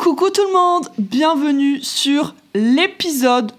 [0.00, 3.52] Coucou tout le monde, bienvenue sur l'épisode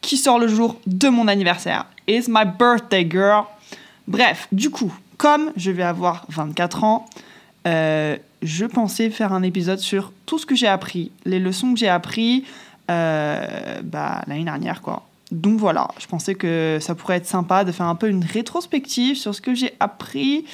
[0.00, 1.86] qui sort le jour de mon anniversaire.
[2.06, 3.46] It's my birthday girl.
[4.06, 7.06] Bref, du coup, comme je vais avoir 24 ans,
[7.66, 11.80] euh, je pensais faire un épisode sur tout ce que j'ai appris, les leçons que
[11.80, 12.44] j'ai appris
[12.88, 15.02] euh, bah, l'année dernière, quoi.
[15.32, 19.16] Donc voilà, je pensais que ça pourrait être sympa de faire un peu une rétrospective
[19.16, 20.44] sur ce que j'ai appris.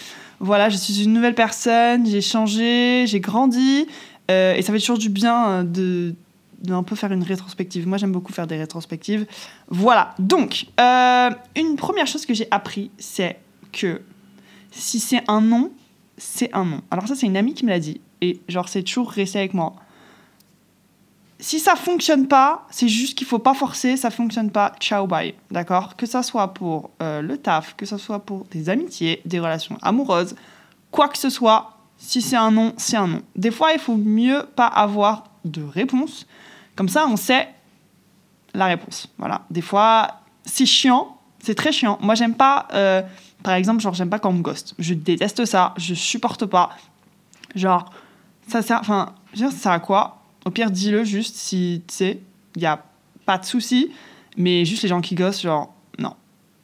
[0.41, 3.87] Voilà, je suis une nouvelle personne, j'ai changé, j'ai grandi,
[4.31, 6.15] euh, et ça fait toujours du bien euh, de,
[6.63, 7.87] de un peu faire une rétrospective.
[7.87, 9.27] Moi, j'aime beaucoup faire des rétrospectives.
[9.69, 13.39] Voilà, donc, euh, une première chose que j'ai appris, c'est
[13.73, 14.03] que
[14.71, 15.73] si c'est un nom,
[16.17, 16.81] c'est un nom.
[16.91, 19.55] Alors ça, c'est une amie qui me l'a dit, et genre, c'est toujours resté avec
[19.55, 19.75] moi
[21.41, 25.35] si ça fonctionne pas, c'est juste qu'il faut pas forcer, ça fonctionne pas, ciao bye,
[25.51, 25.97] d'accord?
[25.97, 30.37] Que ça soit pour le taf, que ça soit pour des amitiés, des relations amoureuses,
[30.93, 31.72] quoi que ce soit,
[32.03, 33.23] si c'est un non, c'est un non.
[33.37, 36.27] Des fois, il faut mieux pas avoir de réponse,
[36.75, 37.49] comme ça on sait
[38.55, 39.09] la réponse.
[39.19, 39.43] Voilà.
[39.51, 41.99] Des fois, c'est chiant, c'est très chiant.
[42.03, 43.03] Moi, j'aime pas, euh,
[43.43, 44.75] par exemple, genre j'aime pas quand on me ghost.
[44.79, 46.71] Je déteste ça, je supporte pas.
[47.55, 47.91] Genre,
[48.49, 50.23] ça sert, enfin, ça sert à quoi?
[50.45, 52.21] Au pire, dis-le juste si tu sais,
[52.57, 52.83] il n'y a
[53.25, 53.93] pas de souci,
[54.37, 55.73] mais juste les gens qui gossent, genre.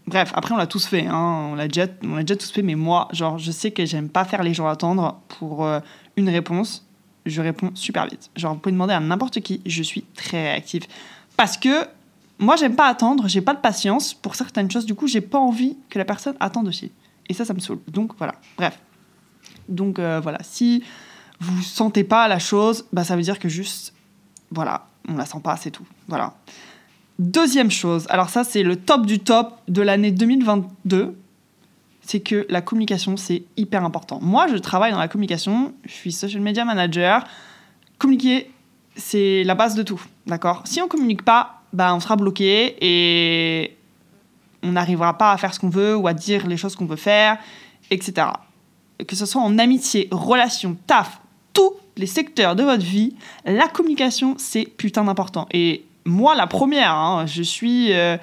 [0.09, 3.09] Bref, après, on l'a tous fait, hein, on l'a déjà, déjà tous fait, mais moi,
[3.13, 5.81] genre, je sais que j'aime pas faire les gens attendre pour euh,
[6.17, 6.87] une réponse.
[7.27, 8.31] Je réponds super vite.
[8.35, 10.87] Genre, vous pouvez demander à n'importe qui, je suis très réactive.
[11.37, 11.87] Parce que
[12.39, 15.39] moi, j'aime pas attendre, j'ai pas de patience pour certaines choses, du coup, j'ai pas
[15.39, 16.91] envie que la personne attende aussi.
[17.29, 17.81] Et ça, ça me saoule.
[17.89, 18.35] Donc, voilà.
[18.57, 18.79] Bref.
[19.69, 20.39] Donc, euh, voilà.
[20.43, 20.83] Si
[21.39, 23.93] vous sentez pas la chose, bah ça veut dire que juste,
[24.51, 25.87] voilà, on la sent pas, c'est tout.
[26.09, 26.35] Voilà.
[27.19, 31.17] Deuxième chose, alors ça c'est le top du top de l'année 2022,
[32.01, 34.21] c'est que la communication c'est hyper important.
[34.23, 37.27] Moi je travaille dans la communication, je suis social media manager.
[37.99, 38.53] Communiquer
[38.95, 40.63] c'est la base de tout, d'accord?
[40.65, 43.77] Si on communique pas, bah on sera bloqué et
[44.63, 46.95] on n'arrivera pas à faire ce qu'on veut ou à dire les choses qu'on veut
[46.95, 47.39] faire,
[47.91, 48.29] etc.
[49.09, 51.21] Que ce soit en amitié, relation, taf,
[51.53, 55.49] tous les secteurs de votre vie, la communication, c'est putain d'important.
[55.53, 58.17] Et moi, la première, hein, je suis euh,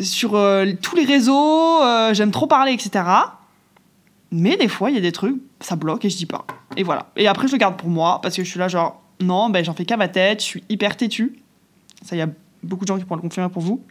[0.00, 3.04] sur euh, tous les réseaux, euh, j'aime trop parler, etc.
[4.30, 6.46] Mais des fois, il y a des trucs, ça bloque et je dis pas.
[6.76, 7.10] Et voilà.
[7.16, 9.64] Et après, je le garde pour moi parce que je suis là, genre, non, ben,
[9.64, 11.38] j'en fais qu'à ma tête, je suis hyper têtu.
[12.02, 12.28] Ça, il y a
[12.62, 13.82] beaucoup de gens qui pourront le confirmer pour vous.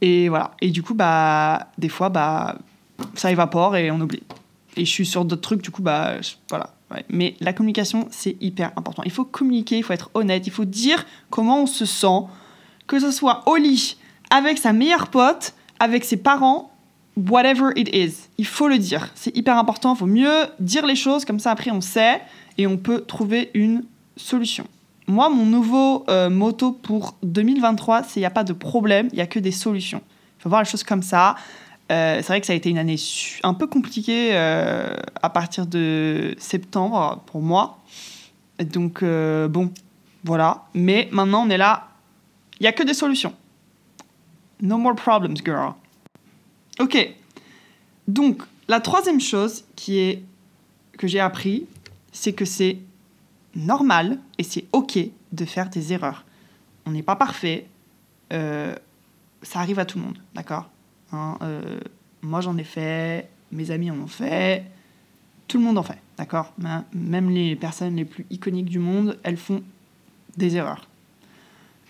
[0.00, 0.52] Et voilà.
[0.60, 2.56] Et du coup, bah, des fois, bah,
[3.14, 4.22] ça évapore et on oublie
[4.76, 6.14] et je suis sur d'autres trucs, du coup, bah,
[6.48, 6.73] voilà.
[7.08, 9.02] Mais la communication, c'est hyper important.
[9.04, 12.26] Il faut communiquer, il faut être honnête, il faut dire comment on se sent,
[12.86, 13.96] que ce soit au lit,
[14.30, 16.72] avec sa meilleure pote, avec ses parents,
[17.16, 18.28] whatever it is.
[18.38, 19.10] Il faut le dire.
[19.14, 19.94] C'est hyper important.
[19.94, 22.20] Il faut mieux dire les choses, comme ça après on sait
[22.58, 23.84] et on peut trouver une
[24.16, 24.66] solution.
[25.06, 29.16] Moi, mon nouveau euh, motto pour 2023, c'est il n'y a pas de problème, il
[29.16, 30.00] n'y a que des solutions.
[30.38, 31.36] Il faut voir les choses comme ça.
[31.92, 32.96] Euh, c'est vrai que ça a été une année
[33.42, 37.78] un peu compliquée euh, à partir de septembre pour moi.
[38.58, 39.70] Donc, euh, bon,
[40.24, 40.64] voilà.
[40.74, 41.88] Mais maintenant, on est là.
[42.58, 43.34] Il n'y a que des solutions.
[44.62, 45.74] No more problems, girl.
[46.78, 46.96] Ok.
[48.08, 50.22] Donc, la troisième chose qui est,
[50.96, 51.66] que j'ai appris,
[52.12, 52.78] c'est que c'est
[53.54, 54.98] normal et c'est ok
[55.32, 56.24] de faire des erreurs.
[56.86, 57.66] On n'est pas parfait.
[58.30, 60.68] ça arrive à tout le monde, d'accord?
[61.14, 61.80] Hein, euh,
[62.22, 64.64] moi, j'en ai fait, mes amis en ont fait,
[65.46, 66.52] tout le monde en fait, d'accord?
[66.92, 69.62] Même les personnes les plus iconiques du monde, elles font
[70.36, 70.88] des erreurs.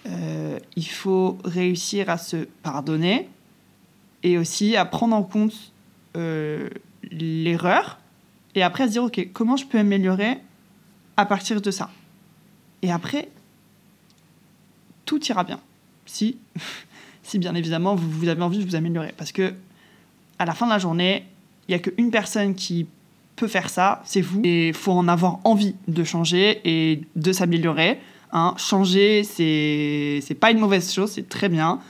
[0.07, 3.29] Euh, il faut réussir à se pardonner
[4.23, 5.73] et aussi à prendre en compte
[6.17, 6.69] euh,
[7.11, 7.99] l'erreur
[8.55, 10.39] et après à se dire, OK, comment je peux améliorer
[11.17, 11.91] à partir de ça?
[12.83, 13.31] Et après,
[15.05, 15.61] tout ira bien.
[16.07, 16.37] Si
[17.25, 19.13] si bien évidemment vous, avez envie de vous améliorer.
[19.17, 19.53] Parce que
[20.39, 21.25] à la fin de la journée,
[21.69, 22.87] il n'y a qu'une personne qui
[23.37, 24.43] peut faire ça, c'est vous.
[24.45, 27.99] Et il faut en avoir envie de changer et de s'améliorer.
[28.33, 28.55] Hein.
[28.57, 31.81] Changer, c'est c'est pas une mauvaise chose, c'est très bien.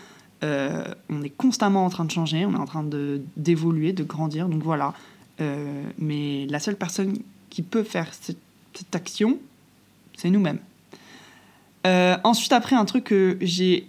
[0.42, 2.84] Euh, on est constamment en train de changer, on est en train
[3.36, 4.92] d'évoluer, de, grandir, donc voilà.
[5.40, 8.36] Euh, mais la seule personne qui peut faire cette,
[8.92, 9.38] action,
[10.16, 10.58] c'est nous-mêmes.
[11.86, 13.86] Euh, ensuite, après, un truc que j'ai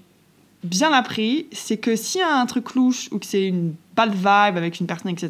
[0.65, 4.13] bien appris, c'est que s'il y a un truc louche ou que c'est une bad
[4.13, 5.29] vibe avec une personne, etc.,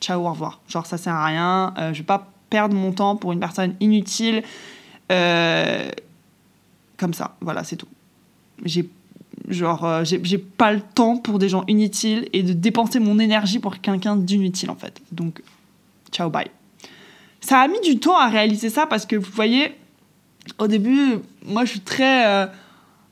[0.00, 0.60] ciao, au revoir.
[0.68, 1.74] Genre, ça sert à rien.
[1.78, 4.42] Euh, je vais pas perdre mon temps pour une personne inutile.
[5.10, 5.90] Euh,
[6.96, 7.88] comme ça, voilà, c'est tout.
[8.64, 8.88] J'ai
[9.48, 13.58] genre euh, j'ai pas le temps pour des gens inutiles et de dépenser mon énergie
[13.58, 15.02] pour quelqu'un d'inutile en fait.
[15.10, 15.42] Donc
[16.12, 16.50] ciao bye.
[17.40, 19.72] Ça a mis du temps à réaliser ça parce que vous voyez
[20.58, 22.48] au début, moi, je suis très.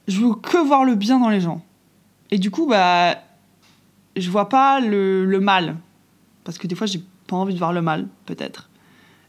[0.08, 1.62] Je veux que voir le bien dans les gens.
[2.30, 3.16] Et du coup, bah,
[4.16, 5.76] je vois pas le, le mal.
[6.44, 8.68] Parce que des fois, j'ai pas envie de voir le mal, peut-être.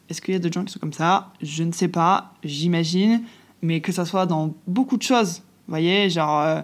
[0.09, 1.31] Est-ce qu'il y a d'autres gens qui sont comme ça?
[1.41, 3.23] Je ne sais pas, j'imagine.
[3.61, 5.37] Mais que ça soit dans beaucoup de choses.
[5.67, 6.41] Vous voyez, genre.
[6.41, 6.61] euh,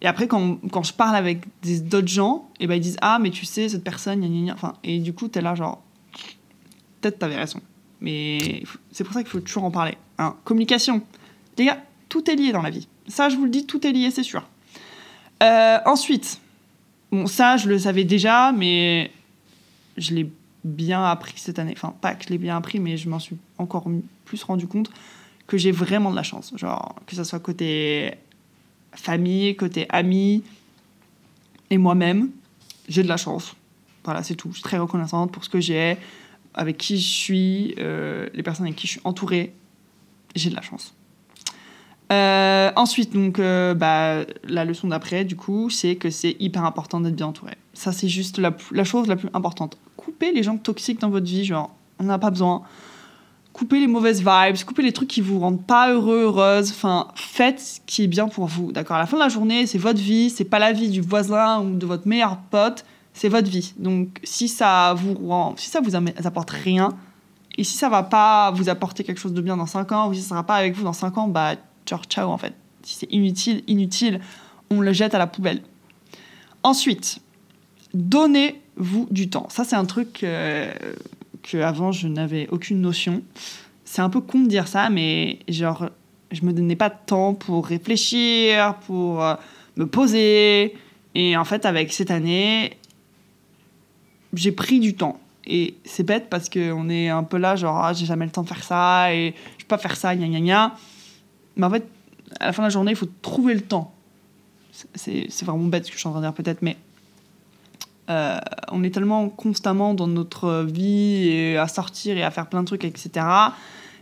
[0.00, 3.18] et après, quand, quand je parle avec des- d'autres gens, et ben ils disent Ah,
[3.20, 4.54] mais tu sais, cette personne, gna gna gna.
[4.54, 5.82] Enfin, et du coup, t'es là, genre.
[7.00, 7.60] Peut-être t'avais raison.
[8.00, 8.62] Mais
[8.92, 9.96] c'est pour ça qu'il faut toujours en parler.
[10.18, 10.36] hein.
[10.44, 11.02] Communication.
[11.56, 11.78] Les gars,
[12.08, 12.86] tout est lié dans la vie.
[13.08, 14.44] Ça, je vous le dis, tout est lié, c'est sûr.
[15.42, 16.40] Euh, ensuite,
[17.10, 19.10] bon, ça, je le savais déjà, mais
[19.96, 20.30] je l'ai
[20.64, 21.74] bien appris cette année.
[21.76, 23.86] Enfin, pas que je l'ai bien appris, mais je m'en suis encore
[24.24, 24.90] plus rendu compte
[25.46, 26.52] que j'ai vraiment de la chance.
[26.56, 28.14] Genre, que ça soit côté
[28.92, 30.42] famille, côté amis
[31.70, 32.30] et moi-même,
[32.88, 33.54] j'ai de la chance.
[34.04, 34.48] Voilà, c'est tout.
[34.50, 35.96] Je suis très reconnaissante pour ce que j'ai,
[36.54, 39.52] avec qui je suis, euh, les personnes avec qui je suis entourée.
[40.34, 40.94] J'ai de la chance.
[42.10, 47.00] Euh, ensuite, donc, euh, bah, la leçon d'après, du coup, c'est que c'est hyper important
[47.00, 47.52] d'être bien entouré.
[47.74, 49.76] Ça, c'est juste la, la chose la plus importante.
[49.96, 52.62] Coupez les gens toxiques dans votre vie, genre, on n'a pas besoin.
[53.52, 56.70] Coupez les mauvaises vibes, coupez les trucs qui vous rendent pas heureux, heureuse.
[56.70, 58.96] Enfin, faites ce qui est bien pour vous, d'accord?
[58.96, 61.60] À la fin de la journée, c'est votre vie, c'est pas la vie du voisin
[61.60, 63.74] ou de votre meilleur pote, c'est votre vie.
[63.76, 65.16] Donc, si ça vous
[65.56, 66.96] si ça vous apporte rien,
[67.58, 70.14] et si ça va pas vous apporter quelque chose de bien dans 5 ans, ou
[70.14, 71.56] si ça sera pas avec vous dans 5 ans, bah,
[71.88, 72.54] genre, ciao, en fait.
[72.82, 74.20] Si c'est inutile, inutile,
[74.70, 75.62] on le jette à la poubelle.
[76.62, 77.20] Ensuite,
[77.94, 79.48] donnez-vous du temps.
[79.50, 80.72] Ça, c'est un truc euh,
[81.42, 83.22] que avant je n'avais aucune notion.
[83.84, 85.88] C'est un peu con de dire ça, mais genre,
[86.30, 89.34] je me donnais pas de temps pour réfléchir, pour euh,
[89.76, 90.74] me poser.
[91.14, 92.76] Et en fait, avec cette année,
[94.34, 95.20] j'ai pris du temps.
[95.46, 98.42] Et c'est bête parce qu'on est un peu là, genre, ah, j'ai jamais le temps
[98.42, 100.74] de faire ça, et je peux pas faire ça, gna gna gna.
[101.58, 101.86] Mais en fait,
[102.40, 103.92] à la fin de la journée, il faut trouver le temps.
[104.94, 106.76] C'est vraiment bête ce que je suis en train de dire, peut-être, mais
[108.10, 108.38] euh,
[108.70, 112.84] on est tellement constamment dans notre vie à sortir et à faire plein de trucs,
[112.84, 113.26] etc.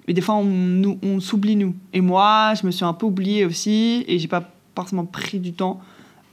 [0.07, 1.75] Mais des fois, on, on s'oublie, nous.
[1.93, 5.53] Et moi, je me suis un peu oubliée aussi et j'ai pas forcément pris du
[5.53, 5.81] temps.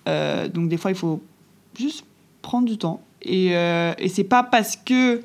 [0.07, 1.23] Euh, donc, des fois, il faut
[1.77, 2.05] juste
[2.41, 3.01] prendre du temps.
[3.21, 5.21] Et, euh, et c'est pas parce que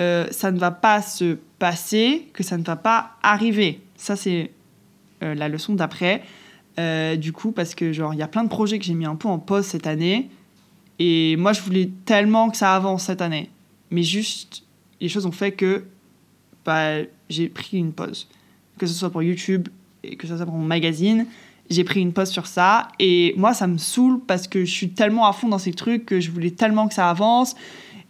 [0.00, 3.80] euh, ça ne va pas se passer que ça ne va pas arriver.
[3.96, 4.50] Ça, c'est
[5.24, 6.22] euh, la leçon d'après.
[6.78, 9.06] Euh, du coup, parce que, genre, il y a plein de projets que j'ai mis
[9.06, 10.28] un peu en pause cette année.
[10.98, 13.50] Et moi, je voulais tellement que ça avance cette année.
[13.90, 14.64] Mais juste,
[15.00, 15.84] les choses ont fait que
[16.64, 16.98] bah,
[17.28, 18.28] j'ai pris une pause.
[18.78, 19.68] Que ce soit pour YouTube
[20.02, 21.26] et que ce soit pour mon magazine,
[21.70, 22.88] j'ai pris une pause sur ça.
[22.98, 26.04] Et moi, ça me saoule parce que je suis tellement à fond dans ces trucs
[26.06, 27.54] que je voulais tellement que ça avance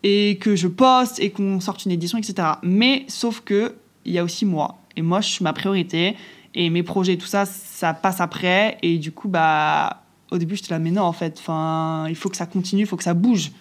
[0.02, 2.48] et que je poste et qu'on sorte une édition, etc.
[2.62, 3.74] Mais sauf que
[4.04, 4.78] il y a aussi moi.
[4.96, 6.16] Et moi, je suis ma priorité.
[6.54, 8.78] Et mes projets, tout ça, ça passe après.
[8.82, 12.28] Et du coup, bah, au début, j'étais là, mais non, en fait, enfin, il faut
[12.28, 13.52] que ça continue, il faut que ça bouge.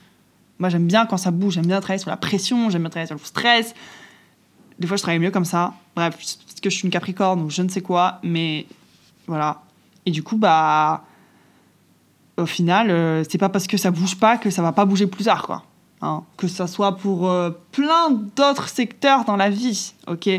[0.60, 3.08] Moi, j'aime bien quand ça bouge, j'aime bien travailler sur la pression, j'aime bien travailler
[3.08, 3.74] sur le stress.
[4.80, 5.74] Des fois, je travaille mieux comme ça.
[5.96, 8.68] Bref, parce que je suis une capricorne ou je ne sais quoi, mais
[9.28, 9.62] voilà.
[10.06, 11.04] Et du coup, bah,
[12.38, 15.08] au final, euh, c'est pas parce que ça bouge pas que ça va pas bouger
[15.08, 15.64] plus tard, quoi.
[16.02, 20.30] Hein, que ça soit pour euh, plein d'autres secteurs dans la vie, ok?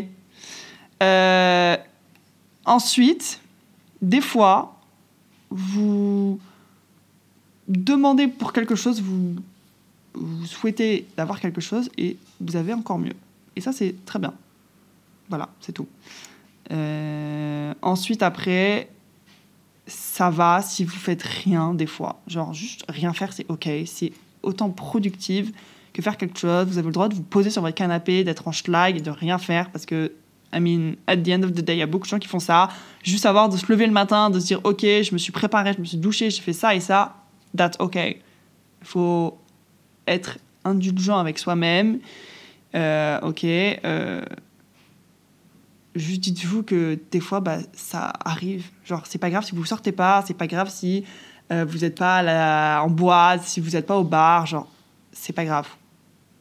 [1.03, 1.77] Euh,
[2.65, 3.41] Ensuite,
[4.01, 4.81] des fois,
[5.51, 6.41] vous
[7.69, 9.37] demandez pour quelque chose, vous,
[10.15, 13.15] vous souhaitez d'avoir quelque chose et vous avez encore mieux.
[13.57, 14.35] Et ça, c'est très bien.
[15.29, 15.87] Voilà, c'est tout.
[16.71, 18.89] Euh, ensuite, après,
[19.87, 22.21] ça va si vous faites rien des fois.
[22.27, 23.69] Genre, juste rien faire, c'est OK.
[23.87, 25.53] C'est autant productive
[25.93, 26.67] que faire quelque chose.
[26.67, 29.11] Vous avez le droit de vous poser sur votre canapé, d'être en schlag et de
[29.11, 30.13] rien faire parce que,
[30.55, 32.29] I mean, at the end of the day, il y a beaucoup de gens qui
[32.29, 32.69] font ça.
[33.03, 35.73] Juste avoir de se lever le matin, de se dire OK, je me suis préparé,
[35.75, 37.17] je me suis douché, j'ai fait ça et ça.
[37.57, 37.97] That's OK.
[37.97, 38.17] Il
[38.83, 39.39] faut
[40.07, 41.99] être indulgent avec soi-même.
[42.75, 43.45] Euh, OK.
[43.45, 44.23] euh,
[45.95, 48.67] juste dites-vous que des fois, bah, ça arrive.
[48.85, 51.05] Genre, c'est pas grave si vous sortez pas, c'est pas grave si
[51.53, 54.69] euh, vous n'êtes pas en boîte, si vous n'êtes pas au bar, genre,
[55.13, 55.69] c'est pas grave.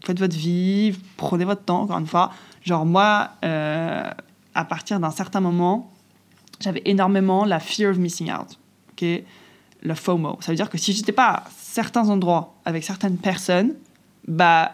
[0.03, 2.31] Faites votre vie, prenez votre temps, encore une fois.
[2.63, 4.09] Genre, moi, euh,
[4.55, 5.91] à partir d'un certain moment,
[6.59, 8.57] j'avais énormément la fear of missing out.
[8.91, 9.05] ok?
[9.85, 10.37] Le FOMO.
[10.39, 13.73] Ça veut dire que si j'étais pas à certains endroits avec certaines personnes,
[14.27, 14.71] bah,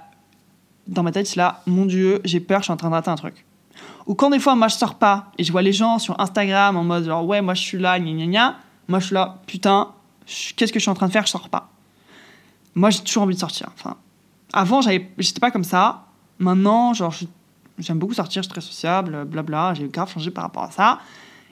[0.87, 3.09] dans ma tête, c'est là, mon Dieu, j'ai peur, je suis en train de rater
[3.09, 3.43] un truc.
[4.05, 6.77] Ou quand des fois, moi, je sors pas et je vois les gens sur Instagram
[6.77, 8.55] en mode genre, ouais, moi, je suis là, gna gna gna.
[8.87, 9.89] Moi, je suis là, putain,
[10.55, 11.69] qu'est-ce que je suis en train de faire Je sors pas.
[12.75, 13.69] Moi, j'ai toujours envie de sortir.
[13.75, 13.97] Enfin,
[14.53, 16.05] avant, j'étais pas comme ça.
[16.37, 17.25] Maintenant, genre, je-
[17.79, 19.73] j'aime beaucoup sortir, je suis très sociable, blabla.
[19.73, 20.99] J'ai grave changé par rapport à ça.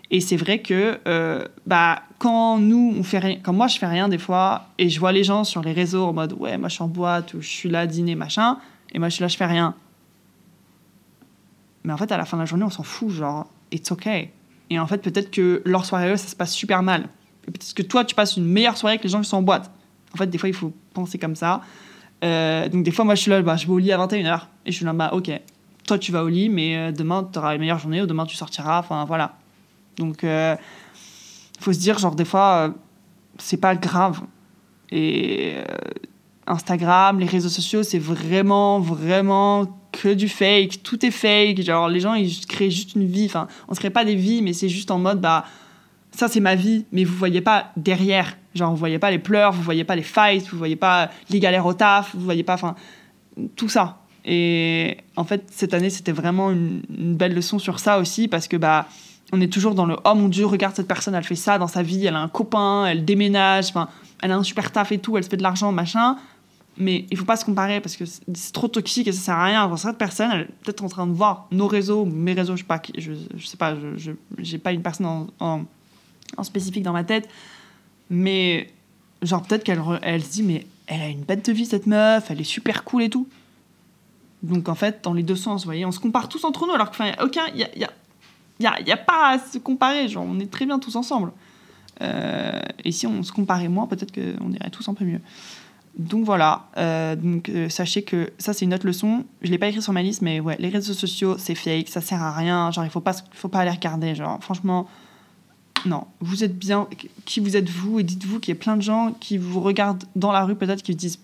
[0.09, 3.87] Et c'est vrai que euh, bah, quand nous, on fait rien, quand moi je fais
[3.87, 6.69] rien des fois, et je vois les gens sur les réseaux en mode ouais, moi
[6.69, 8.57] je suis en boîte, ou je suis là dîner, machin,
[8.93, 9.75] et moi je suis là, je fais rien.
[11.83, 14.31] Mais en fait, à la fin de la journée, on s'en fout, genre, it's okay.
[14.69, 17.03] Et en fait, peut-être que leur soirée, ça se passe super mal.
[17.47, 19.41] Et peut-être que toi, tu passes une meilleure soirée que les gens qui sont en
[19.41, 19.71] boîte.
[20.13, 21.61] En fait, des fois, il faut penser comme ça.
[22.25, 24.41] Euh, donc, des fois, moi, je suis là, bah, je vais au lit à 21h.
[24.65, 25.31] Et je suis là, bah, ok,
[25.87, 28.25] toi, tu vas au lit, mais euh, demain, tu auras une meilleure journée, ou demain,
[28.25, 28.79] tu sortiras.
[28.79, 29.37] Enfin, voilà.
[29.97, 30.55] Donc, il euh,
[31.59, 32.73] faut se dire, genre, des fois,
[33.39, 34.21] c'est pas grave.
[34.91, 35.55] Et
[36.45, 40.83] Instagram, les réseaux sociaux, c'est vraiment, vraiment que du fake.
[40.83, 41.61] Tout est fake.
[41.61, 43.25] Genre, les gens, ils créent juste une vie.
[43.25, 45.45] Enfin, on se crée pas des vies, mais c'est juste en mode, bah,
[46.11, 48.37] ça, c'est ma vie, mais vous voyez pas derrière.
[48.55, 51.39] Genre, vous voyez pas les pleurs, vous voyez pas les fights, vous voyez pas les
[51.39, 52.75] galères au taf, vous voyez pas, enfin,
[53.55, 53.99] tout ça.
[54.27, 58.57] Et en fait, cette année, c'était vraiment une, belle leçon sur ça aussi, parce que,
[58.57, 58.87] bah,
[59.31, 61.67] on est toujours dans le oh mon dieu, regarde cette personne, elle fait ça dans
[61.67, 63.73] sa vie, elle a un copain, elle déménage,
[64.21, 66.17] elle a un super taf et tout, elle se fait de l'argent, machin
[66.77, 69.45] mais il faut pas se comparer parce que c'est trop toxique et ça sert à
[69.45, 69.77] rien.
[69.77, 72.67] cette personne, elle est peut-être en train de voir nos réseaux, mes réseaux, je sais
[72.67, 75.65] pas, je, sais pas, je j'ai pas une personne en,
[76.37, 77.27] en, spécifique dans ma tête,
[78.09, 78.69] mais
[79.21, 82.29] genre peut-être qu'elle elle se dit mais elle a une bête de vie cette meuf,
[82.29, 83.27] elle est super cool et tout.
[84.43, 86.73] Donc en fait, dans les deux sens, vous voyez, on se compare tous entre nous
[86.73, 87.83] alors qu'il n'y a aucun, il y a, y,
[88.65, 91.31] a, y, a, pas à se comparer, genre on est très bien tous ensemble.
[92.01, 95.21] Euh, et si on se comparait moins, peut-être qu'on irait tous un peu mieux.
[95.97, 99.25] Donc voilà, euh, donc, euh, sachez que ça c'est une autre leçon.
[99.41, 102.01] Je l'ai pas écrit sur ma liste, mais ouais, les réseaux sociaux c'est fake, ça
[102.01, 102.69] sert à rien.
[102.69, 104.13] Genre il faut pas, faut pas aller regarder.
[104.13, 104.87] Genre franchement,
[105.87, 106.05] non.
[106.19, 106.87] Vous êtes bien,
[107.25, 110.03] qui vous êtes vous et dites-vous qu'il y a plein de gens qui vous regardent
[110.15, 111.19] dans la rue peut-être qui vous disent,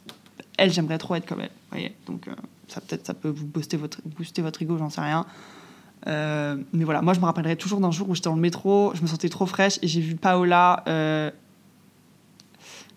[0.58, 1.52] elle j'aimerais trop être comme elle.
[1.70, 2.28] Voyez, donc
[2.68, 5.26] ça peut-être ça peut vous booster votre, booster votre ego, j'en sais rien.
[6.06, 9.02] mais voilà, moi je me rappellerai toujours d'un jour où j'étais dans le métro, je
[9.02, 10.84] me sentais trop fraîche et j'ai vu Paola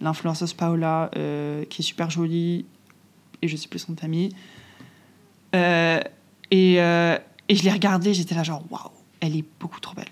[0.01, 2.65] l'influenceuse Paola, euh, qui est super jolie,
[3.43, 4.31] et je sais plus son famille.
[5.55, 6.01] Euh,
[6.51, 7.19] et, euh,
[7.49, 10.05] et, je l'ai regardée, j'étais là genre, waouh, elle est beaucoup trop belle.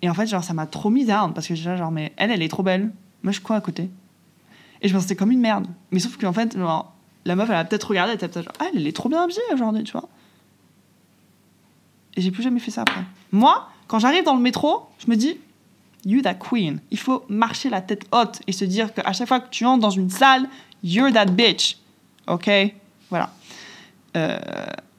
[0.00, 2.12] Et en fait, genre, ça m'a trop mis down, parce que j'étais là genre, mais
[2.16, 2.92] elle, elle est trop belle.
[3.22, 3.88] Moi, je suis quoi à côté?
[4.80, 5.66] Et je me sentais comme une merde.
[5.92, 6.56] Mais sauf qu'en fait,
[7.24, 9.40] la meuf, elle a peut-être regardé, elle peut-être genre, ah, elle est trop bien habillée
[9.52, 10.08] aujourd'hui, tu vois.
[12.16, 13.02] Et j'ai plus jamais fait ça après.
[13.30, 15.38] Moi, quand j'arrive dans le métro, je me dis,
[16.04, 16.80] you that queen.
[16.90, 19.80] Il faut marcher la tête haute et se dire qu'à chaque fois que tu entres
[19.80, 20.48] dans une salle,
[20.82, 21.78] you're that bitch.
[22.26, 22.50] Ok?
[23.10, 23.30] Voilà.
[24.16, 24.38] Euh,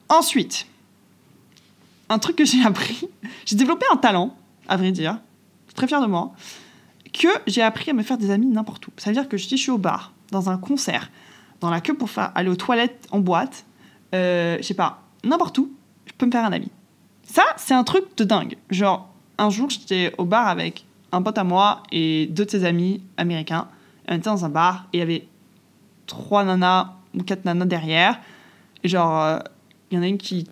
[0.08, 0.66] ensuite,
[2.08, 3.08] un truc que j'ai appris,
[3.46, 4.36] j'ai développé un talent,
[4.68, 5.18] à vrai dire,
[5.66, 6.32] je suis très fière de moi,
[7.12, 8.90] que j'ai appris à me faire des amis n'importe où.
[8.96, 11.10] Ça veut dire que si je suis au bar, dans un concert,
[11.64, 13.64] dans la queue pour aller aux toilettes en boîte,
[14.14, 15.72] euh, je sais pas, n'importe où,
[16.06, 16.70] je peux me faire un ami.
[17.22, 18.56] Ça, c'est un truc de dingue.
[18.70, 22.64] Genre, un jour, j'étais au bar avec un pote à moi et deux de ses
[22.64, 23.68] amis américains.
[24.08, 25.26] On était dans un bar et il y avait
[26.06, 28.20] trois nanas ou quatre nanas derrière.
[28.82, 29.38] Et genre, euh,
[29.90, 30.46] il y en a une qui.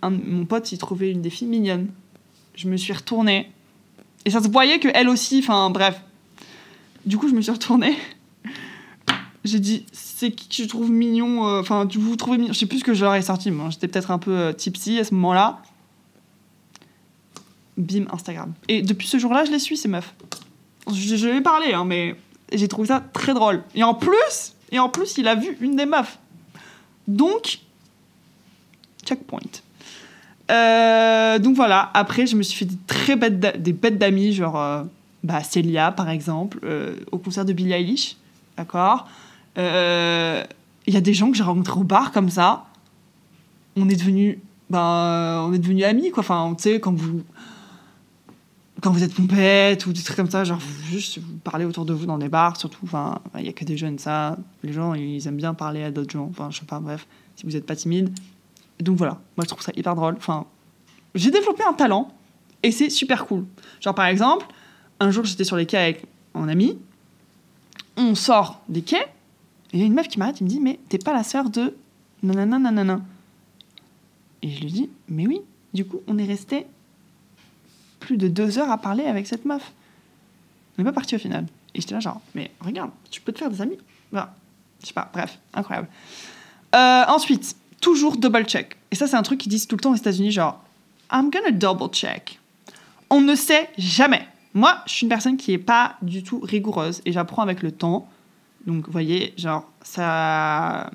[0.00, 1.88] un, mon pote, il trouvait une des filles mignonnes.
[2.54, 3.52] Je me suis retournée.
[4.24, 6.00] Et ça se voyait qu'elle aussi, enfin bref.
[7.04, 7.96] Du coup, je me suis retournée.
[9.44, 12.58] J'ai dit, c'est qui que je trouve mignon euh, Enfin, tu vous trouvez mignon Je
[12.58, 13.50] sais plus ce que je leur ai sorti.
[13.50, 15.60] Moi, j'étais peut-être un peu euh, tipsy à ce moment-là
[17.76, 18.52] bim, Instagram.
[18.68, 20.14] Et depuis ce jour-là, je les suis, ces meufs.
[20.92, 22.14] Je, je lui ai hein, mais
[22.52, 23.64] j'ai trouvé ça très drôle.
[23.74, 26.18] Et en plus, et en plus, il a vu une des meufs.
[27.08, 27.60] Donc,
[29.04, 29.40] checkpoint.
[30.50, 34.84] Euh, donc voilà, après, je me suis fait des très bêtes, des bêtes d'amis, genre
[35.24, 36.60] bah, Célia, par exemple,
[37.10, 38.16] au concert de Billie Eilish.
[38.56, 39.08] D'accord?
[39.56, 42.66] Il y a des gens que j'ai rencontrés au bar comme ça.
[43.76, 44.38] On est devenus
[44.72, 46.22] ben, on est devenus amis, quoi.
[46.22, 47.22] Enfin, tu sais, quand vous,
[48.80, 51.92] quand vous êtes pompette ou des trucs comme ça, genre juste vous parlez autour de
[51.92, 54.94] vous dans des bars, surtout, enfin, il y a que des jeunes, ça, les gens,
[54.94, 57.06] ils aiment bien parler à d'autres gens, enfin, je sais pas, bref,
[57.36, 58.18] si vous n'êtes pas timide.
[58.80, 60.14] Donc voilà, moi je trouve ça hyper drôle.
[60.16, 60.46] Enfin,
[61.14, 62.08] j'ai développé un talent
[62.62, 63.44] et c'est super cool.
[63.80, 64.46] Genre par exemple,
[64.98, 66.78] un jour j'étais sur les quais avec mon ami,
[67.98, 69.06] on sort des quais,
[69.72, 71.50] il y a une meuf qui m'arrête, il me dit, mais t'es pas la sœur
[71.50, 71.76] de
[72.22, 73.00] nanana nanana.
[74.42, 75.40] Et je lui dis, mais oui,
[75.72, 76.66] du coup, on est resté
[78.00, 79.72] plus de deux heures à parler avec cette meuf.
[80.76, 81.46] On n'est pas parti au final.
[81.74, 83.78] Et j'étais là, genre, mais regarde, tu peux te faire des amis.
[84.10, 84.34] Voilà.
[84.80, 85.88] Je sais pas, bref, incroyable.
[86.74, 88.76] Euh, ensuite, toujours double check.
[88.90, 90.62] Et ça, c'est un truc qu'ils disent tout le temps aux États-Unis, genre,
[91.12, 92.40] I'm gonna double check.
[93.10, 94.26] On ne sait jamais.
[94.54, 97.72] Moi, je suis une personne qui est pas du tout rigoureuse et j'apprends avec le
[97.72, 98.08] temps.
[98.66, 100.90] Donc, vous voyez, genre, ça.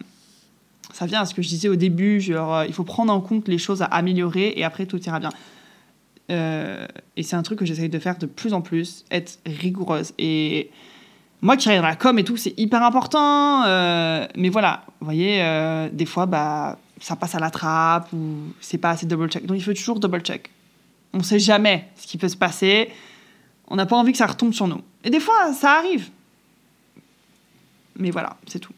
[0.93, 3.47] Ça vient à ce que je disais au début, genre, il faut prendre en compte
[3.47, 5.29] les choses à améliorer et après tout ira bien
[6.31, 10.13] Euh, et c'est un truc que j'essaye de faire de plus en plus, être rigoureuse.
[10.17, 10.69] Et
[11.41, 13.63] moi qui travaille dans la com et tout, c'est hyper important.
[13.65, 18.51] euh, mais voilà, vous voyez, euh, des fois, bah, ça passe à la trappe ou
[18.59, 19.45] c'est pas assez double check.
[19.45, 20.49] Donc il faut toujours double check.
[21.13, 22.89] On sait jamais ce qui peut se passer.
[23.67, 24.81] On n'a pas envie que ça retombe sur nous.
[25.03, 26.09] Et des fois, ça arrive.
[27.97, 28.73] Mais voilà, c'est tout.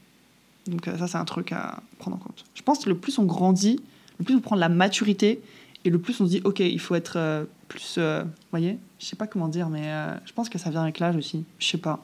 [0.68, 2.46] Donc euh, ça, c'est un truc à prendre en compte.
[2.54, 3.80] Je pense que le plus on grandit,
[4.20, 5.42] le plus on prend de la maturité
[5.86, 7.96] et le plus on se dit, ok, il faut être euh, plus...
[7.98, 9.92] euh, vous voyez Je sais pas comment dire, mais
[10.26, 11.44] je pense que ça vient avec l'âge aussi.
[11.60, 12.04] Je sais pas.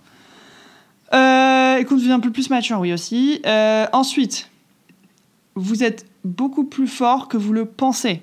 [1.12, 3.41] Et qu'on devient un peu plus mature, oui aussi.
[3.91, 4.50] Ensuite,
[5.55, 8.22] vous êtes beaucoup plus fort que vous le pensez.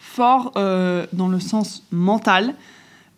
[0.00, 2.54] Fort dans le sens mental.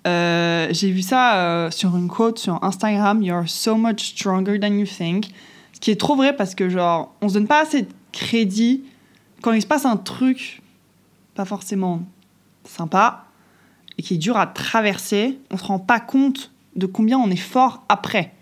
[0.07, 4.73] Euh, J'ai vu ça euh, sur une quote sur Instagram, You're so much stronger than
[4.79, 5.29] you think.
[5.73, 8.85] Ce qui est trop vrai parce que, genre, on se donne pas assez de crédit
[9.43, 10.63] quand il se passe un truc
[11.35, 12.03] pas forcément
[12.65, 13.25] sympa
[13.97, 15.39] et qui est dur à traverser.
[15.51, 18.33] On se rend pas compte de combien on est fort après.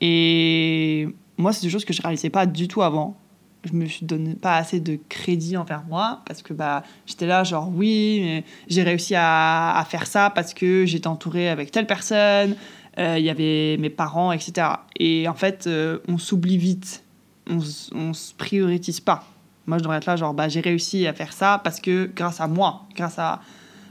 [0.00, 1.08] Et
[1.38, 3.16] moi, c'est des choses que je réalisais pas du tout avant.
[3.64, 7.44] Je me suis donné pas assez de crédit envers moi parce que bah j'étais là
[7.44, 12.56] genre oui j'ai réussi à, faire ça parce que j'étais entourée avec telle personne
[12.98, 14.66] euh, il y avait mes parents etc
[14.98, 17.04] et en fait euh, on s'oublie vite
[17.48, 17.60] on,
[17.94, 19.24] on se priorise pas
[19.66, 22.40] moi je devrais être là genre bah j'ai réussi à faire ça parce que grâce
[22.40, 23.40] à moi grâce à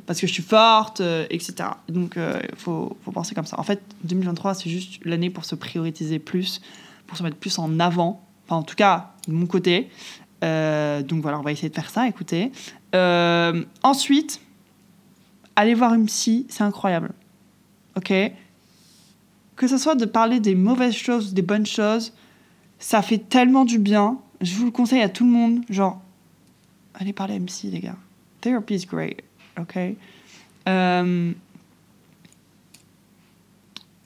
[0.06, 1.70] parce que je suis forte, euh, etc.
[1.88, 3.58] Donc, il faut, faut penser comme ça.
[3.60, 6.60] En fait, 2023, c'est juste l'année pour se prioriser plus,
[7.08, 8.22] pour se mettre plus en avant.
[8.52, 9.88] Enfin, en tout cas, de mon côté.
[10.44, 12.52] Euh, donc voilà, on va essayer de faire ça, écoutez.
[12.94, 14.42] Euh, ensuite,
[15.56, 17.14] aller voir une psy, c'est incroyable.
[17.96, 18.12] Ok
[19.56, 22.12] Que ce soit de parler des mauvaises choses, des bonnes choses,
[22.78, 24.18] ça fait tellement du bien.
[24.42, 25.62] Je vous le conseille à tout le monde.
[25.70, 26.02] Genre,
[26.94, 27.96] allez parler à une psy, les gars.
[28.42, 29.24] Therapy is great.
[29.58, 29.78] Ok.
[30.68, 31.32] Euh,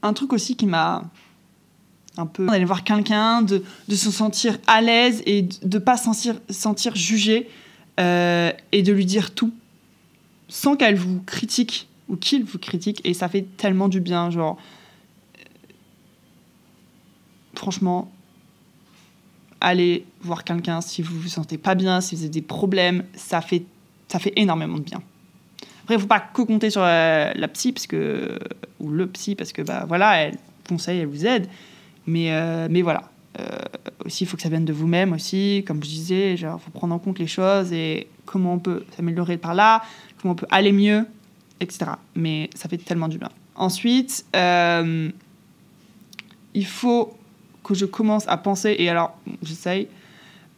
[0.04, 1.02] un truc aussi qui m'a
[2.18, 5.98] un peu d'aller voir quelqu'un, de, de se sentir à l'aise et de ne pas
[5.98, 7.50] se sentir, sentir jugé
[8.00, 9.54] euh, et de lui dire tout
[10.48, 14.58] sans qu'elle vous critique ou qu'il vous critique et ça fait tellement du bien genre
[17.56, 18.12] franchement
[19.60, 23.42] allez voir quelqu'un si vous vous sentez pas bien si vous avez des problèmes ça
[23.42, 23.64] fait
[24.08, 25.02] ça fait énormément de bien
[25.86, 28.40] après, faut pas que compter sur euh, la psy, parce que,
[28.80, 30.36] ou le psy, parce que bah, voilà, elle
[30.68, 31.48] conseille, elle vous aide.
[32.08, 33.10] Mais, euh, mais voilà.
[33.40, 33.44] Euh,
[34.06, 35.64] aussi, il faut que ça vienne de vous-même aussi.
[35.68, 39.38] Comme je disais, il faut prendre en compte les choses et comment on peut s'améliorer
[39.38, 39.84] par là,
[40.22, 41.06] comment on peut aller mieux,
[41.60, 41.92] etc.
[42.16, 43.30] Mais ça fait tellement du bien.
[43.56, 45.10] Ensuite, euh,
[46.54, 47.16] il faut
[47.64, 49.88] que je commence à penser, et alors, j'essaye,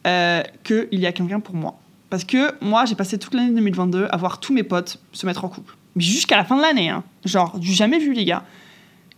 [0.06, 1.78] euh, qu'il y a quelqu'un pour moi.
[2.10, 5.44] Parce que moi, j'ai passé toute l'année 2022 à voir tous mes potes se mettre
[5.44, 5.76] en couple.
[5.96, 7.02] Mais jusqu'à la fin de l'année, hein.
[7.24, 8.44] Genre, du jamais vu, les gars.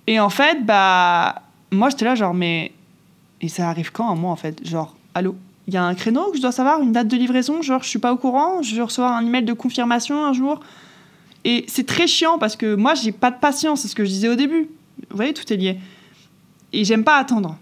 [0.07, 2.73] Et en fait, bah, moi, j'étais là, genre, mais.
[3.41, 4.67] Et ça arrive quand à moi, en fait?
[4.67, 5.35] Genre, allô?
[5.67, 7.63] Il y a un créneau que je dois savoir, une date de livraison?
[7.63, 10.61] Genre, je suis pas au courant, je vais recevoir un email de confirmation un jour?
[11.45, 14.11] Et c'est très chiant parce que moi, j'ai pas de patience, c'est ce que je
[14.11, 14.69] disais au début.
[15.11, 15.79] Vous voyez, tout est lié.
[16.73, 17.57] Et j'aime pas attendre.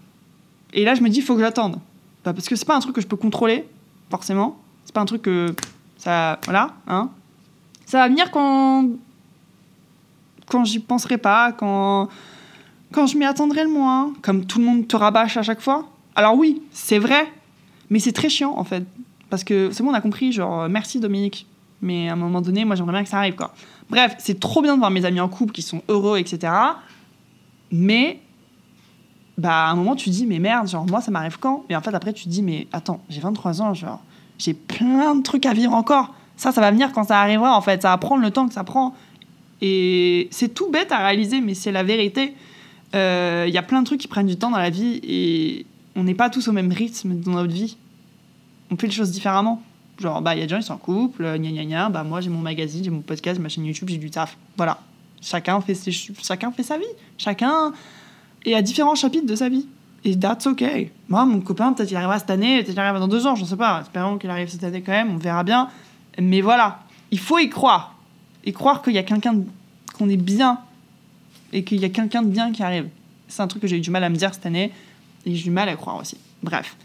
[0.73, 1.79] Et là, je me dis, il faut que j'attende.
[2.25, 3.65] Bah, parce que c'est pas un truc que je peux contrôler,
[4.09, 4.57] forcément.
[4.85, 5.53] C'est pas un truc que
[5.99, 7.09] ça voilà hein
[7.85, 8.89] ça va venir quand
[10.47, 12.07] quand j'y penserai pas quand
[12.91, 15.87] quand je m'y attendrai le moins comme tout le monde te rabâche à chaque fois
[16.15, 17.31] alors oui c'est vrai
[17.89, 18.83] mais c'est très chiant en fait
[19.29, 21.47] parce que c'est bon on a compris genre euh, merci Dominique
[21.81, 23.53] mais à un moment donné moi j'aimerais bien que ça arrive quoi
[23.89, 26.53] bref c'est trop bien de voir mes amis en couple qui sont heureux etc
[27.71, 28.19] mais
[29.37, 31.63] bah à un moment tu dis mais merde genre moi ça m'arrive quand?
[31.69, 34.01] Et en fait après tu dis mais attends j'ai 23 ans genre
[34.39, 36.15] j'ai plein de trucs à vivre encore.
[36.37, 37.81] Ça, ça va venir quand ça arrivera, en fait.
[37.81, 38.95] Ça va prendre le temps que ça prend.
[39.61, 42.33] Et c'est tout bête à réaliser, mais c'est la vérité.
[42.93, 46.03] Il y a plein de trucs qui prennent du temps dans la vie et on
[46.03, 47.77] n'est pas tous au même rythme dans notre vie.
[48.71, 49.61] On fait les choses différemment.
[49.99, 51.89] Genre, bah, il y a des gens qui sont en couple, gna gna gna.
[51.89, 54.37] Bah, moi, j'ai mon magazine, j'ai mon podcast, ma chaîne YouTube, j'ai du taf.
[54.55, 54.79] Voilà.
[55.21, 55.75] Chacun fait,
[56.21, 56.85] chacun fait sa vie.
[57.17, 57.73] Chacun
[58.45, 59.65] est à différents chapitres de sa vie.
[60.05, 60.91] Et that's okay.
[61.09, 63.43] Moi, mon copain, peut-être il arrivera cette année, peut-être il arrivera dans deux ans, je
[63.43, 63.81] ne sais pas.
[63.81, 65.69] Espérons qu'il arrive cette année quand même, on verra bien.
[66.17, 66.79] Mais voilà,
[67.11, 67.95] il faut y croire.
[68.45, 69.43] Et croire qu'il y a quelqu'un,
[69.97, 70.59] qu'on est bien,
[71.53, 72.87] et qu'il y a quelqu'un de bien qui arrive.
[73.27, 74.71] C'est un truc que j'ai eu du mal à me dire cette année,
[75.25, 76.17] et j'ai du mal à croire aussi.
[76.43, 76.75] Bref.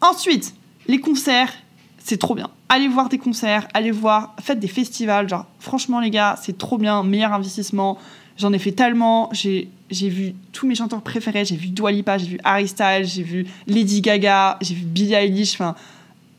[0.00, 0.54] Ensuite,
[0.88, 1.52] les concerts,
[1.98, 2.50] c'est trop bien.
[2.68, 5.28] Allez voir des concerts, allez voir, faites des festivals.
[5.28, 7.98] Genre, franchement, les gars, c'est trop bien, meilleur investissement.
[8.38, 12.26] J'en ai fait tellement, j'ai vu tous mes chanteurs préférés, j'ai vu Dua Lipa, j'ai
[12.26, 15.74] vu Harry Styles, j'ai vu Lady Gaga, j'ai vu Billie Eilish, enfin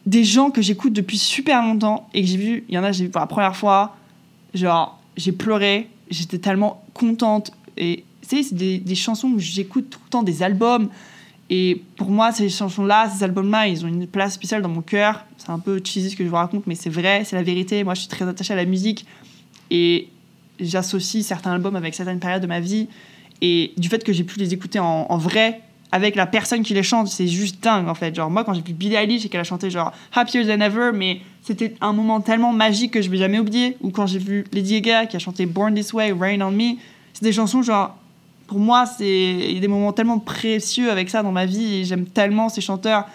[0.06, 2.92] des gens que j'écoute depuis super longtemps et que j'ai vu, il y en a,
[2.92, 3.96] j'ai vu pour la première fois,
[4.54, 7.52] genre, j'ai pleuré, j'étais tellement contente.
[7.78, 10.90] Et c'est des, chansons où j'écoute tout le temps des albums.
[11.50, 15.26] Et pour moi, ces chansons-là, ces albums-là, ils ont une place spéciale dans mon cœur.
[15.38, 17.84] C'est un peu cheesy ce que je vous raconte, mais c'est vrai, c'est la vérité.
[17.84, 19.06] Moi, je suis très attachée à la musique
[19.70, 20.08] et
[20.60, 22.88] j'associe certains albums avec certaines périodes de ma vie.
[23.42, 25.62] Et du fait que j'ai pu les écouter en, en vrai,
[25.94, 28.16] avec la personne qui les chante, c'est juste dingue en fait.
[28.16, 30.90] Genre, moi, quand j'ai vu Billie Eilish et qu'elle a chanté genre Happier Than Ever,
[30.92, 33.78] mais c'était un moment tellement magique que je vais jamais oublier.
[33.82, 36.78] Ou quand j'ai vu Lady Gaga qui a chanté Born This Way, Rain on Me,
[37.14, 37.98] c'est des chansons genre
[38.48, 41.76] pour moi, c'est il y a des moments tellement précieux avec ça dans ma vie
[41.76, 43.08] et j'aime tellement ces chanteurs,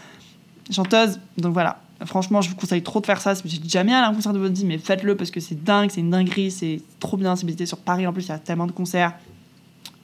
[0.70, 1.20] chanteuses.
[1.36, 3.34] Donc voilà, franchement, je vous conseille trop de faire ça.
[3.34, 5.62] Si vous jamais allé à un concert de votre vie, mais faites-le parce que c'est
[5.62, 7.36] dingue, c'est une dinguerie, c'est trop bien.
[7.36, 9.14] C'est visité sur Paris en plus, il y a tellement de concerts.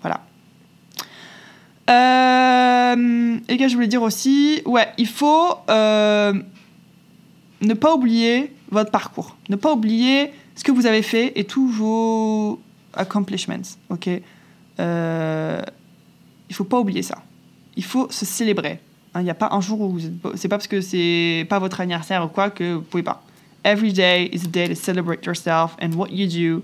[0.03, 0.21] Voilà.
[1.91, 6.33] Euh, et que je voulais dire aussi, ouais, il faut euh,
[7.61, 11.69] ne pas oublier votre parcours, ne pas oublier ce que vous avez fait et tous
[11.69, 12.61] vos
[12.97, 14.09] accomplishments, ok?
[14.81, 15.63] Euh,
[16.49, 17.19] Il faut pas oublier ça.
[17.77, 18.81] Il faut se célébrer.
[19.15, 19.99] Hein, Il n'y a pas un jour où
[20.35, 23.23] c'est pas parce que c'est pas votre anniversaire ou quoi que vous pouvez pas.
[23.65, 26.63] Every day is a day to celebrate yourself and what you do.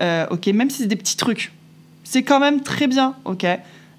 [0.00, 1.52] Euh, ok, même si c'est des petits trucs,
[2.02, 3.46] c'est quand même très bien, ok?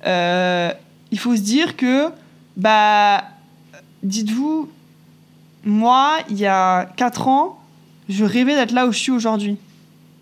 [0.05, 0.71] Euh,
[1.12, 2.09] il faut se dire que,
[2.57, 3.23] bah,
[4.01, 4.69] dites-vous,
[5.63, 7.59] moi, il y a 4 ans,
[8.09, 9.57] je rêvais d'être là où je suis aujourd'hui.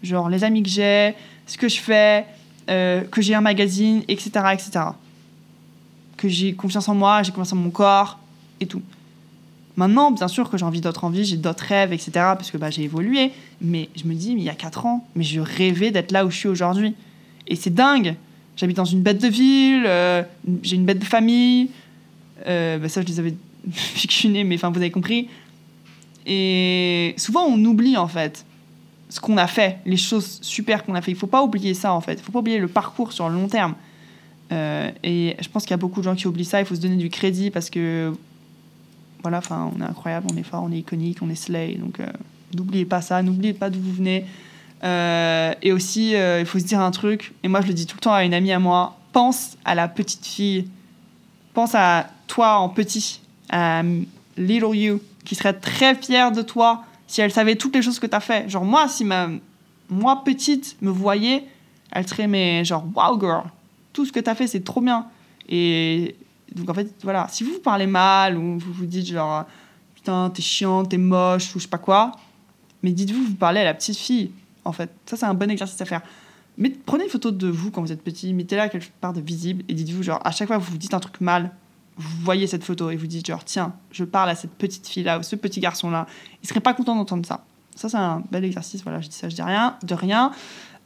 [0.03, 1.15] Genre, les amis que j'ai,
[1.51, 2.25] ce que je fais,
[2.69, 4.71] euh, que j'ai un magazine, etc., etc.
[6.15, 8.19] Que j'ai confiance en moi, j'ai confiance en mon corps
[8.61, 8.81] et tout.
[9.75, 12.69] Maintenant, bien sûr que j'ai envie d'autres envies, j'ai d'autres rêves, etc., parce que bah,
[12.69, 13.33] j'ai évolué.
[13.59, 16.31] Mais je me dis, il y a 4 ans, mais je rêvais d'être là où
[16.31, 16.95] je suis aujourd'hui.
[17.47, 18.15] Et c'est dingue.
[18.55, 20.23] J'habite dans une bête de ville, euh,
[20.63, 21.69] j'ai une bête de famille.
[22.47, 23.35] Euh, bah, ça, je les avais
[24.23, 25.27] née, mais enfin, vous avez compris.
[26.25, 28.45] Et souvent, on oublie en fait
[29.11, 31.11] ce qu'on a fait, les choses super qu'on a fait.
[31.11, 32.13] Il faut pas oublier ça en fait.
[32.13, 33.75] Il faut pas oublier le parcours sur le long terme.
[34.53, 36.61] Euh, et je pense qu'il y a beaucoup de gens qui oublient ça.
[36.61, 38.13] Il faut se donner du crédit parce que
[39.21, 41.75] voilà, enfin, on est incroyable, on est fort, on est iconique, on est slay.
[41.75, 42.07] Donc euh,
[42.55, 44.25] n'oubliez pas ça, n'oubliez pas d'où vous venez.
[44.85, 47.97] Euh, et aussi, il faut se dire un truc, et moi je le dis tout
[47.97, 50.69] le temps à une amie à moi, pense à la petite fille.
[51.53, 53.19] Pense à toi en petit,
[53.49, 53.83] à
[54.37, 58.07] little you, qui serait très fière de toi si elle savait toutes les choses que
[58.07, 58.49] tu as fait.
[58.49, 59.27] Genre moi, si ma
[59.89, 61.43] moi petite me voyait,
[61.91, 63.43] elle serait mais genre wow girl,
[63.91, 65.07] tout ce que tu as fait c'est trop bien.
[65.49, 66.15] Et
[66.55, 69.43] donc en fait voilà, si vous vous parlez mal ou vous vous dites genre
[69.93, 72.13] putain t'es chiant, t'es moche ou je sais pas quoi,
[72.81, 74.31] mais dites-vous vous parlez à la petite fille
[74.63, 74.89] en fait.
[75.05, 76.01] Ça c'est un bon exercice à faire.
[76.57, 79.65] Mais prenez une photo de vous quand vous êtes petit, mettez-la quelque part de visible
[79.67, 81.51] et dites-vous genre à chaque fois que vous vous dites un truc mal,
[82.01, 85.03] vous voyez cette photo et vous dites genre tiens, je parle à cette petite fille
[85.03, 86.07] là ou ce petit garçon là,
[86.43, 87.45] il serait pas content d'entendre ça.
[87.75, 90.31] Ça c'est un bel exercice, voilà, je dis ça, je dis rien, de rien.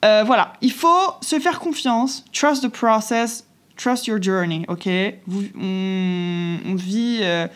[0.03, 4.87] Euh, voilà, il faut se faire confiance, trust the process, trust your journey, ok?
[5.25, 7.47] Vous, on, vit euh,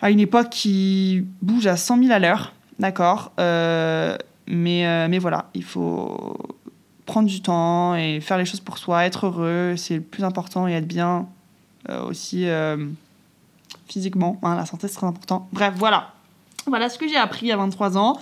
[0.00, 3.32] à une époque qui bouge à 100 000 à l'heure, d'accord?
[3.38, 6.36] Euh, mais, mais voilà, il faut
[7.04, 10.66] prendre du temps et faire les choses pour soi, être heureux, c'est le plus important
[10.66, 11.28] et être bien
[11.88, 12.76] aussi euh,
[13.88, 14.38] physiquement.
[14.42, 15.48] hein, la santé, c'est très important.
[15.52, 16.12] Bref, voilà.
[16.66, 18.18] Voilà ce que j'ai appris à 23 ans.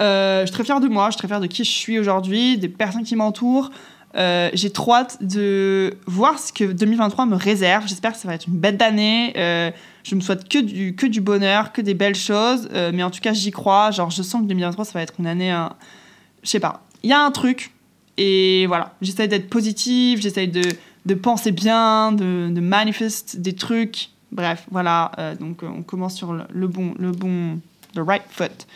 [0.00, 1.98] Euh, je suis très fière de moi, je suis très fière de qui je suis
[1.98, 3.70] aujourd'hui, des personnes qui m'entourent.
[4.16, 7.86] Euh, j'ai trop hâte de voir ce que 2023 me réserve.
[7.86, 9.32] J'espère que ça va être une belle d'année.
[9.36, 9.70] Euh,
[10.02, 12.68] je me souhaite que du, bonheur, que des belles choses.
[12.72, 13.90] Euh, mais en tout cas, j'y crois.
[13.90, 15.50] Genre, je sens que 2023, ça va être une année.
[15.50, 15.72] hein,
[16.42, 16.82] Je sais pas.
[17.02, 17.72] Il y a un truc.
[18.16, 18.94] Et voilà.
[19.02, 20.22] J'essaie d'être positive.
[20.22, 20.62] J'essaie de,
[21.08, 24.10] de penser bien, de, de manifester des trucs.
[24.30, 25.10] Bref, voilà.
[25.18, 27.58] Euh, donc, euh, on commence sur le, bon, le bon,
[27.94, 28.66] the right foot.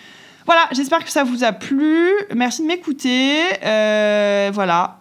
[0.46, 2.10] Voilà, j'espère que ça vous a plu.
[2.34, 3.38] Merci de m'écouter.
[3.62, 4.98] Euh, voilà.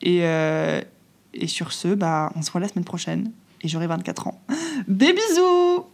[0.00, 0.18] Et,
[1.34, 3.32] et sur ce, bah, on se voit la semaine prochaine.
[3.60, 4.40] Et j'aurai 24 ans.
[4.86, 5.84] Des bisous